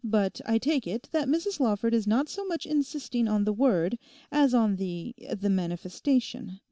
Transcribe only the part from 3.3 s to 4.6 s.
the word, as